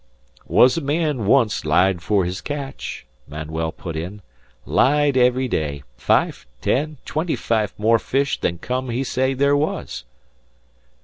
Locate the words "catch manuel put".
2.41-3.95